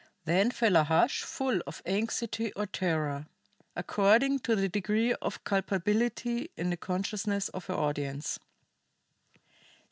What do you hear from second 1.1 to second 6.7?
full of anxiety or terror, according to the degree of culpability